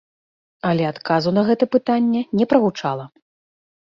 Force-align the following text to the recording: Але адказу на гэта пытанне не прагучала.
Але 0.69 0.85
адказу 0.91 1.33
на 1.37 1.43
гэта 1.49 1.67
пытанне 1.75 2.21
не 2.39 2.47
прагучала. 2.55 3.05